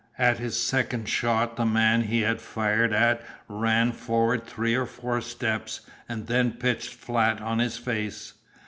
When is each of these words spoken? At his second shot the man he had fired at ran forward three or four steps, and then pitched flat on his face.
At 0.17 0.39
his 0.39 0.59
second 0.59 1.07
shot 1.07 1.57
the 1.57 1.63
man 1.67 2.01
he 2.01 2.21
had 2.21 2.41
fired 2.41 2.91
at 2.91 3.21
ran 3.47 3.91
forward 3.91 4.47
three 4.47 4.73
or 4.73 4.87
four 4.87 5.21
steps, 5.21 5.81
and 6.09 6.25
then 6.25 6.53
pitched 6.53 6.95
flat 6.95 7.39
on 7.39 7.59
his 7.59 7.77
face. 7.77 8.33